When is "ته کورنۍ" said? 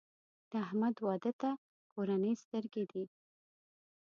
1.41-2.33